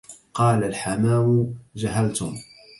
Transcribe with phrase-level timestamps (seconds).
[0.33, 2.33] قال الحمام جهلتم